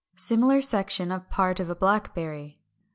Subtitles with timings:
[0.15, 2.59] Similar section of part of a blackberry.